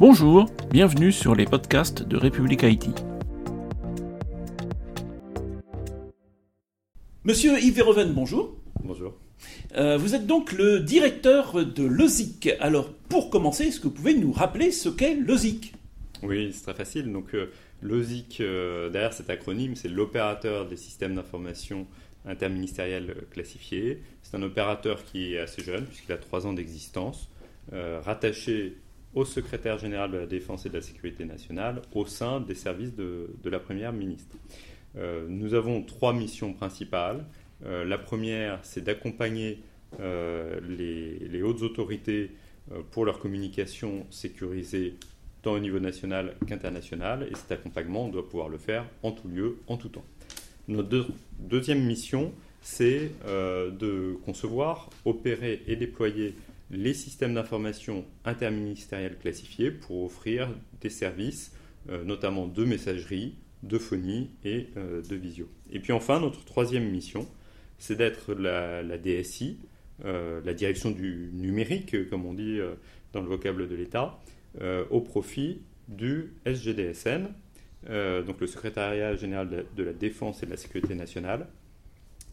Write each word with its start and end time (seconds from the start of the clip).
Bonjour, 0.00 0.46
bienvenue 0.70 1.12
sur 1.12 1.34
les 1.34 1.44
podcasts 1.44 2.02
de 2.02 2.16
République 2.16 2.64
Haïti. 2.64 2.88
Monsieur 7.24 7.62
Yves 7.62 7.74
Verhoeven, 7.74 8.14
bonjour. 8.14 8.56
Bonjour. 8.82 9.12
Euh, 9.76 9.98
vous 9.98 10.14
êtes 10.14 10.26
donc 10.26 10.52
le 10.52 10.80
directeur 10.80 11.66
de 11.66 11.84
l'OSIC. 11.84 12.48
Alors, 12.60 12.90
pour 13.10 13.28
commencer, 13.28 13.64
est-ce 13.64 13.78
que 13.78 13.88
vous 13.88 13.94
pouvez 13.94 14.14
nous 14.14 14.32
rappeler 14.32 14.70
ce 14.70 14.88
qu'est 14.88 15.16
l'OSIC 15.16 15.74
Oui, 16.22 16.50
c'est 16.54 16.62
très 16.62 16.74
facile. 16.74 17.12
Donc, 17.12 17.34
euh, 17.34 17.50
l'OSIC, 17.82 18.40
euh, 18.40 18.88
derrière 18.88 19.12
cet 19.12 19.28
acronyme, 19.28 19.76
c'est 19.76 19.88
l'opérateur 19.88 20.66
des 20.66 20.78
systèmes 20.78 21.14
d'information 21.14 21.86
interministériels 22.24 23.16
classifiés. 23.30 24.00
C'est 24.22 24.34
un 24.34 24.42
opérateur 24.42 25.04
qui 25.04 25.34
est 25.34 25.38
assez 25.38 25.62
jeune, 25.62 25.84
puisqu'il 25.84 26.12
a 26.12 26.16
trois 26.16 26.46
ans 26.46 26.54
d'existence, 26.54 27.28
rattaché 27.70 28.78
au 29.14 29.24
secrétaire 29.24 29.78
général 29.78 30.10
de 30.10 30.18
la 30.18 30.26
Défense 30.26 30.66
et 30.66 30.68
de 30.68 30.74
la 30.74 30.82
Sécurité 30.82 31.24
nationale 31.24 31.82
au 31.94 32.06
sein 32.06 32.40
des 32.40 32.54
services 32.54 32.94
de, 32.94 33.28
la 33.44 33.58
Première 33.58 33.92
ministre. 33.92 34.36
Euh, 34.96 35.26
nous 35.28 35.54
avons 35.54 35.82
trois 35.82 36.12
missions 36.12 36.52
principales. 36.52 37.24
Euh, 37.64 37.84
la 37.84 37.98
première, 37.98 38.60
c'est 38.62 38.82
d'accompagner 38.82 39.62
euh, 40.00 40.60
les, 40.68 41.42
hautes 41.42 41.62
autorités 41.62 42.30
pour 42.92 43.04
leur 43.04 43.18
communication 43.18 44.06
sécurisée 44.10 44.94
tant 45.42 45.52
au 45.52 45.58
niveau 45.58 45.80
national 45.80 46.34
qu'international. 46.46 47.26
Et 47.30 47.34
cet 47.34 47.50
accompagnement, 47.50 48.06
on 48.06 48.08
doit 48.08 48.28
pouvoir 48.28 48.48
le 48.48 48.58
faire 48.58 48.84
en 49.02 49.10
tout 49.10 49.26
lieu, 49.28 49.58
en 49.66 49.76
tout 49.76 49.88
temps. 49.88 50.04
Notre 50.68 51.08
deuxième 51.40 51.84
mission, 51.84 52.32
c'est 52.60 53.10
de 53.26 54.16
concevoir, 54.24 54.90
opérer 55.04 55.62
et 55.66 55.74
déployer 55.74 56.34
les 56.70 56.94
systèmes 56.94 57.34
d'information 57.34 58.04
interministériels 58.24 59.18
classifiés 59.18 59.70
pour 59.70 60.04
offrir 60.04 60.48
des 60.80 60.90
services, 60.90 61.52
euh, 61.88 62.04
notamment 62.04 62.46
de 62.46 62.64
messagerie, 62.64 63.36
de 63.62 63.78
phonie 63.78 64.30
et 64.44 64.68
euh, 64.76 65.02
de 65.02 65.16
visio. 65.16 65.48
Et 65.70 65.80
puis 65.80 65.92
enfin, 65.92 66.20
notre 66.20 66.44
troisième 66.44 66.88
mission, 66.88 67.28
c'est 67.78 67.96
d'être 67.96 68.34
la, 68.34 68.82
DSI, 68.98 69.58
euh, 70.04 70.40
la 70.44 70.54
direction 70.54 70.90
du 70.90 71.30
numérique, 71.32 72.08
comme 72.08 72.24
on 72.24 72.34
dit 72.34 72.58
dans 73.12 73.20
le 73.20 73.28
vocable 73.28 73.68
de 73.68 73.74
l'État, 73.74 74.18
au 74.90 75.00
profit 75.00 75.62
du 75.88 76.34
SGDSN, 76.44 77.28
donc 77.86 78.40
le 78.40 78.46
Secrétariat 78.46 79.14
général 79.14 79.64
de 79.74 79.82
la 79.82 79.92
Défense 79.92 80.42
et 80.42 80.46
de 80.46 80.50
la 80.50 80.56
Sécurité 80.56 80.94
nationale, 80.94 81.46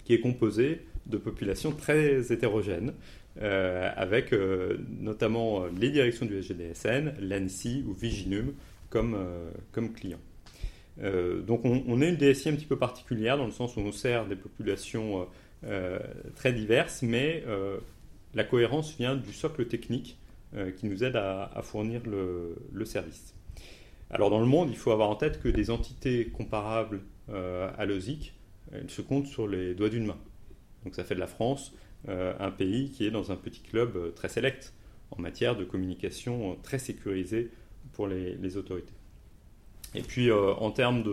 qui 0.08 0.14
est 0.14 0.22
composé 0.22 0.86
de 1.06 1.18
populations 1.18 1.74
très 1.74 2.32
hétérogènes, 2.32 2.94
euh, 3.42 3.92
avec 3.98 4.32
euh, 4.32 4.78
notamment 5.02 5.64
euh, 5.64 5.68
les 5.78 5.90
directions 5.90 6.26
du 6.26 6.42
SGDSN, 6.42 7.14
l'ANSI 7.20 7.84
ou 7.86 7.92
Viginum 7.92 8.54
comme, 8.90 9.18
comme 9.74 9.92
clients. 9.92 10.22
donc 11.46 11.66
on, 11.66 12.02
est 12.02 12.08
une 12.08 12.16
DSI 12.16 12.48
un 12.48 12.54
petit 12.54 12.66
peu 12.66 12.78
particulière 12.78 13.38
dans 13.38 13.46
le 13.46 13.52
sens 13.52 13.76
où 13.76 13.82
on 13.82 13.92
sert 13.92 14.26
des 14.28 14.38
populations 14.38 15.28
très 16.38 16.54
diverses, 16.54 17.02
mais 17.02 17.44
la 18.34 18.46
cohérence 18.46 18.96
vient 18.96 19.18
du 19.18 19.34
socle 19.34 19.66
technique 19.68 20.18
qui 20.78 20.86
nous 20.86 21.04
aide 21.04 21.18
à, 21.18 21.60
fournir 21.64 22.00
le, 22.06 22.56
le, 22.72 22.86
service. 22.86 23.36
Alors 24.10 24.30
dans 24.30 24.40
le 24.40 24.46
monde, 24.46 24.70
il 24.70 24.78
faut 24.78 24.92
avoir 24.92 25.10
en 25.10 25.16
tête 25.16 25.42
que 25.42 25.50
des 25.50 25.70
entités 25.70 26.28
comparables 26.28 27.02
à 27.28 27.86
l'OSIC, 27.86 28.37
elles 28.72 28.90
se 28.90 29.02
comptent 29.02 29.28
sur 29.28 29.48
les 29.48 29.74
doigts 29.74 29.90
d'une 29.90 30.06
main. 30.06 30.18
Donc 30.84 30.96
ça 30.96 31.04
fait 31.04 31.16
de 31.16 31.20
la 31.20 31.28
France 31.28 31.74
euh, 32.10 32.34
un 32.40 32.52
pays 32.52 32.92
qui 32.92 33.06
est 33.06 33.12
dans 33.12 33.32
un 33.32 33.36
petit 33.36 33.62
club 33.62 33.98
euh, 33.98 34.12
très 34.12 34.30
sélect 34.30 34.74
en 35.12 35.22
matière 35.22 35.58
de 35.58 35.66
communication 35.66 36.52
euh, 36.52 36.56
très 36.62 36.80
sécurisée 36.80 37.50
pour 37.94 38.08
les, 38.08 38.58
autorités. 38.58 38.94
Et 39.96 40.02
puis 40.02 40.32
en 40.32 40.70
termes 40.72 41.04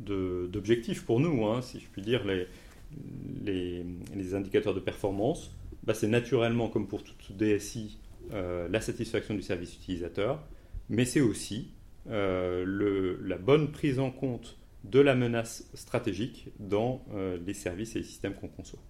d'objectifs 0.00 1.04
pour 1.04 1.20
nous, 1.20 1.46
hein, 1.46 1.62
si 1.62 1.78
je 1.78 1.86
puis 1.86 2.02
dire, 2.02 2.24
les, 2.24 3.84
les, 4.14 4.34
indicateurs 4.34 4.74
de 4.74 4.80
performance, 4.80 5.52
bah, 5.84 5.94
c'est 5.94 6.08
naturellement, 6.08 6.68
comme 6.68 6.88
pour 6.88 7.04
toute 7.04 7.36
DSI, 7.36 7.98
la 8.32 8.80
satisfaction 8.80 9.34
du 9.34 9.42
service 9.42 9.74
utilisateur, 9.74 10.42
mais 10.88 11.04
c'est 11.04 11.20
aussi 11.20 11.70
la 12.06 13.38
bonne 13.38 13.70
prise 13.70 14.00
en 14.00 14.10
compte 14.10 14.56
de 14.90 15.00
la 15.00 15.14
menace 15.14 15.68
stratégique 15.74 16.48
dans 16.58 17.04
les 17.46 17.54
services 17.54 17.96
et 17.96 18.00
les 18.00 18.04
systèmes 18.04 18.34
qu'on 18.34 18.48
conçoit. 18.48 18.80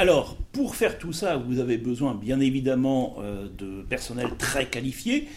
Alors, 0.00 0.36
pour 0.52 0.76
faire 0.76 0.98
tout 0.98 1.12
ça, 1.12 1.36
vous 1.36 1.58
avez 1.58 1.76
besoin 1.76 2.14
bien 2.14 2.40
évidemment 2.40 3.16
euh, 3.18 3.48
de 3.58 3.82
personnel 3.82 4.28
très 4.38 4.64
qualifié. 4.64 5.28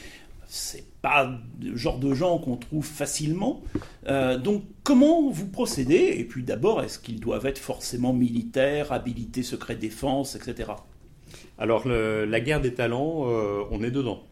C'est 0.47 0.85
pas 1.01 1.37
le 1.61 1.75
genre 1.75 1.99
de 1.99 2.13
gens 2.13 2.37
qu'on 2.37 2.55
trouve 2.55 2.85
facilement. 2.85 3.61
Euh, 4.07 4.37
donc, 4.37 4.63
comment 4.83 5.29
vous 5.29 5.49
procédez? 5.49 6.15
Et 6.17 6.23
puis 6.23 6.43
d'abord, 6.43 6.81
est-ce 6.81 6.97
qu'ils 6.97 7.19
doivent 7.19 7.45
être 7.45 7.59
forcément 7.59 8.13
militaires, 8.13 8.93
habilités 8.93 9.43
secret 9.43 9.75
défense, 9.75 10.37
etc. 10.37 10.71
Alors, 11.57 11.85
la 11.85 12.39
guerre 12.39 12.61
des 12.61 12.73
talents, 12.73 13.25
euh, 13.27 13.63
on 13.69 13.83
est 13.83 13.91
dedans. 13.91 14.23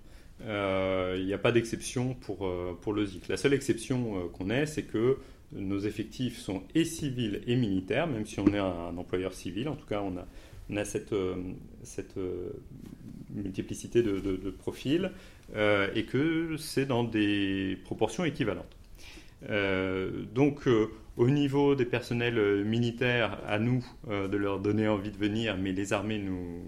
Il 0.46 1.26
n'y 1.26 1.34
a 1.34 1.38
pas 1.38 1.52
d'exception 1.52 2.16
pour, 2.16 2.50
pour 2.82 2.94
le 2.94 3.06
ZIC. 3.06 3.28
La 3.28 3.38
seule 3.38 3.54
exception 3.54 4.30
qu'on 4.30 4.50
ait, 4.50 4.66
c'est 4.66 4.84
que 4.84 5.18
nos 5.54 5.80
effectifs 5.80 6.38
sont 6.40 6.64
et 6.76 6.86
civils 6.86 7.42
et 7.48 7.56
militaires, 7.56 8.08
même 8.08 8.26
si 8.26 8.40
on 8.40 8.48
est 8.48 8.60
un, 8.60 8.98
employeur 8.98 9.34
civil. 9.34 9.68
En 9.68 9.76
tout 9.76 9.86
cas, 9.86 10.02
on 10.02 10.18
a, 10.78 10.86
cette, 10.86 11.14
euh, 11.14 11.36
cette 11.84 12.18
euh, 12.18 12.52
multiplicité 13.34 14.02
de, 14.04 14.50
profils 14.52 15.12
euh, 15.56 15.90
et 15.96 16.06
que 16.06 16.56
c'est 16.58 16.86
dans 16.86 17.04
des 17.04 17.78
proportions 17.84 18.26
équivalentes. 18.26 18.78
donc, 20.34 20.68
au 21.18 21.30
niveau 21.30 21.76
des 21.76 21.86
personnels 21.86 22.64
militaires, 22.64 23.40
à 23.48 23.60
nous 23.60 23.86
de 24.08 24.38
leur 24.38 24.60
donner 24.60 24.88
envie 24.88 25.12
de 25.12 25.18
venir, 25.18 25.58
mais 25.58 25.72
les 25.72 25.94
armées 25.94 26.20
nous 26.20 26.64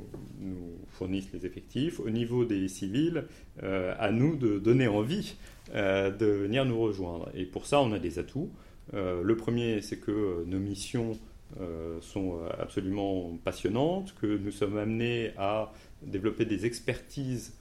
fournissent 1.03 1.33
les 1.33 1.45
effectifs. 1.45 1.99
Au 1.99 2.09
niveau 2.09 2.45
des 2.45 2.67
civils, 2.69 3.25
à 3.61 4.11
nous 4.11 4.37
de 4.37 4.57
donner 4.57 4.87
envie 4.87 5.35
de 5.73 6.25
venir 6.25 6.65
nous 6.65 6.79
rejoindre. 6.79 7.29
Et 7.35 7.45
pour 7.45 7.65
ça, 7.65 7.81
on 7.81 7.91
a 7.91 7.99
des 7.99 8.19
atouts. 8.19 8.49
Euh, 8.93 9.21
le 9.23 9.35
premier, 9.35 9.81
c'est 9.81 9.97
que 9.97 10.11
euh, 10.11 10.43
nos 10.45 10.59
missions 10.59 11.17
euh, 11.59 11.99
sont 12.01 12.39
absolument 12.59 13.37
passionnantes, 13.43 14.13
que 14.19 14.27
nous 14.37 14.51
sommes 14.51 14.77
amenés 14.77 15.31
à 15.37 15.71
développer 16.01 16.45
des 16.45 16.65
expertises 16.65 17.55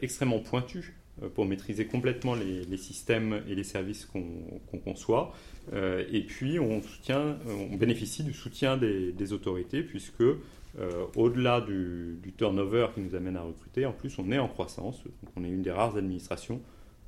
extrêmement 0.00 0.40
pointues 0.40 0.96
pour 1.34 1.44
maîtriser 1.44 1.86
complètement 1.86 2.34
les, 2.34 2.76
systèmes 2.76 3.42
et 3.48 3.54
les 3.54 3.64
services 3.64 4.06
qu'on 4.06 4.78
conçoit. 4.78 5.34
et 5.72 6.22
puis, 6.22 6.58
on, 6.58 6.80
soutient, 6.80 7.36
on 7.46 7.76
bénéficie 7.76 8.22
du 8.22 8.32
soutien 8.32 8.76
des, 8.76 9.32
autorités, 9.32 9.82
puisque 9.82 10.24
au-delà 11.16 11.60
du, 11.60 12.32
turnover 12.36 12.88
qui 12.94 13.00
nous 13.00 13.14
amène 13.14 13.36
à 13.36 13.42
recruter, 13.42 13.86
en 13.86 13.92
plus, 13.92 14.18
on 14.18 14.30
est 14.32 14.38
en 14.38 14.48
croissance. 14.48 15.02
Donc 15.04 15.32
on 15.36 15.44
est 15.44 15.48
une 15.48 15.62
des 15.62 15.72
rares 15.72 15.96
administrations 15.96 16.60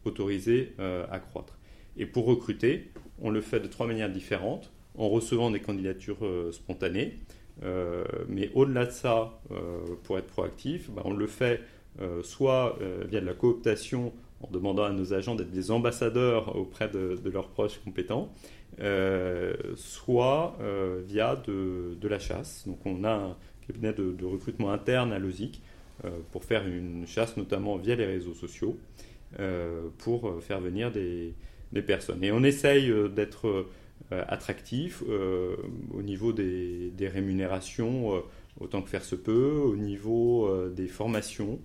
autorisées 0.05 0.75
à 0.78 1.19
croître. 1.19 1.59
Et 1.97 2.06
pour 2.06 2.27
recruter, 2.27 2.91
on 3.21 3.31
le 3.31 3.41
fait 3.41 3.61
de 3.61 3.67
trois 3.67 3.87
manières 3.87 4.11
différentes, 4.11 4.71
en 4.97 5.09
recevant 5.09 5.51
des 5.51 5.61
candidatures 5.61 6.25
euh, 6.25 6.53
spontanées. 6.53 7.15
Euh, 7.62 8.05
mais 8.28 8.51
au-delà 8.55 8.87
de 8.87 8.91
ça, 8.91 9.41
euh, 9.51 9.81
pour 10.05 10.19
être 10.19 10.27
proactif, 10.27 10.91
bah, 10.91 11.03
on 11.05 11.12
le 11.12 11.27
fait 11.27 11.61
soit 12.22 12.78
via 13.08 13.20
de 13.20 13.26
la 13.26 13.34
cooptation 13.34 14.12
en 14.41 14.50
demandant 14.50 14.84
à 14.84 14.91
nos 14.91 15.12
agents 15.12 15.34
d'être 15.34 15.50
des 15.50 15.70
ambassadeurs 15.70 16.56
auprès 16.56 16.88
de, 16.88 17.19
leurs 17.32 17.48
proches 17.48 17.78
compétents, 17.84 18.32
soit 19.76 20.56
via 21.06 21.36
de, 21.36 22.08
la 22.08 22.19
chasse. 22.19 22.64
Donc 22.66 22.78
on 22.84 23.04
a 23.04 23.12
un 23.12 23.36
cabinet 23.66 23.92
de, 23.92 24.25
recrutement 24.25 24.70
interne 24.70 25.12
à 25.12 25.19
l'OSIC 25.19 25.60
pour 26.32 26.44
faire 26.44 26.66
une 26.66 27.06
chasse 27.06 27.36
notamment 27.36 27.76
via 27.76 27.94
les 27.94 28.06
réseaux 28.06 28.34
sociaux, 28.34 28.78
pour 29.98 30.42
faire 30.42 30.60
venir 30.60 30.91
des, 30.91 31.34
personnes. 31.80 32.22
Et 32.22 32.30
on 32.33 32.42
essaye 32.42 32.91
euh, 32.91 33.09
d'être 33.09 33.48
euh, 34.12 34.24
attractif 34.28 35.03
euh, 35.09 35.56
au 35.95 36.03
niveau 36.03 36.33
des, 36.33 36.92
rémunérations, 37.00 38.22
autant 38.60 38.83
que 38.83 38.91
faire 38.91 39.04
se 39.04 39.15
peut, 39.15 39.54
au 39.56 39.77
niveau 39.77 40.68
des 40.68 40.86
formations 40.86 41.59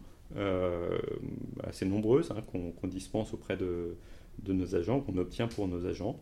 assez 1.64 1.86
nombreuses 1.86 2.32
hein, 2.32 2.42
qu'on 2.52 2.88
dispense 2.88 3.34
auprès 3.34 3.58
de, 3.58 3.96
de, 4.44 4.54
nos 4.54 4.76
agents, 4.76 5.02
qu'on 5.02 5.18
obtient 5.18 5.48
pour 5.48 5.68
nos 5.68 5.86
agents. 5.86 6.20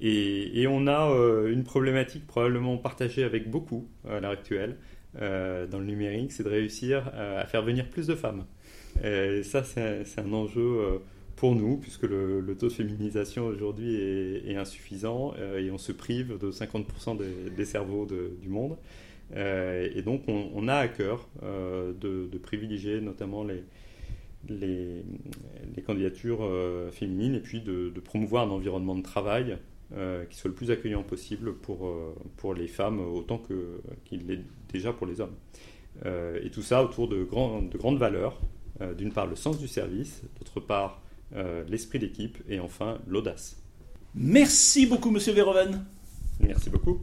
Et, 0.00 0.66
on 0.68 0.86
a 0.86 1.08
une 1.48 1.64
problématique 1.64 2.26
probablement 2.26 2.78
partagée 2.78 3.24
avec 3.24 3.50
beaucoup 3.50 3.88
à 4.08 4.20
l'heure 4.20 4.32
actuelle 4.32 4.76
dans 5.14 5.78
le 5.78 5.84
numérique, 5.84 6.32
c'est 6.32 6.44
de 6.44 6.48
réussir 6.48 7.10
à 7.14 7.44
faire 7.46 7.62
venir 7.62 7.90
plus 7.90 8.06
de 8.06 8.14
femmes. 8.14 8.46
Et 9.04 9.42
ça, 9.42 9.62
c'est 9.64 10.18
un 10.18 10.32
enjeu 10.32 11.00
pour 11.42 11.56
nous, 11.56 11.76
puisque 11.76 12.04
le, 12.04 12.54
taux 12.56 12.68
de 12.68 12.72
féminisation 12.72 13.46
aujourd'hui 13.46 13.96
est, 13.96 14.54
insuffisant 14.54 15.34
euh, 15.38 15.58
et 15.58 15.72
on 15.72 15.78
se 15.78 15.90
prive 15.90 16.38
de 16.38 16.52
50% 16.52 17.18
des, 17.56 17.64
cerveaux 17.64 18.06
du 18.06 18.48
monde. 18.48 18.76
Euh, 19.34 19.88
et 19.94 20.02
donc 20.02 20.22
on, 20.28 20.68
a 20.68 20.74
à 20.74 20.88
cœur 20.88 21.28
euh, 21.42 21.92
de, 21.94 22.38
privilégier 22.38 23.00
notamment 23.00 23.44
les, 23.44 23.64
les, 24.48 25.82
candidatures 25.86 26.48
féminines 26.92 27.34
et 27.34 27.40
puis 27.40 27.60
de, 27.60 27.90
promouvoir 28.04 28.46
un 28.46 28.50
environnement 28.50 28.94
de 28.94 29.02
travail 29.02 29.58
qui 30.30 30.38
soit 30.38 30.48
le 30.48 30.54
plus 30.54 30.70
accueillant 30.70 31.02
possible 31.02 31.54
pour, 31.54 31.92
pour 32.38 32.54
les 32.54 32.66
femmes 32.66 33.00
autant 33.00 33.42
qu'il 34.04 34.26
l'est 34.26 34.40
déjà 34.72 34.92
pour 34.92 35.06
les 35.06 35.20
hommes. 35.20 35.34
et 36.04 36.50
tout 36.50 36.62
ça 36.62 36.82
autour 36.82 37.08
de, 37.08 37.16
de 37.18 37.78
grandes 37.78 37.98
valeurs. 37.98 38.40
D'une 38.96 39.12
part, 39.12 39.26
le 39.26 39.36
sens 39.36 39.58
du 39.58 39.68
service, 39.68 40.22
d'autre 40.38 40.60
part, 40.60 41.02
l'esprit 41.68 41.98
d'équipe 41.98 42.38
et 42.48 42.58
enfin, 42.58 42.98
l'audace. 43.06 43.62
Merci 44.14 44.86
beaucoup, 44.86 45.10
monsieur 45.10 45.32
Verhoeven. 45.32 45.84
Merci 46.40 46.70
beaucoup. 46.70 47.02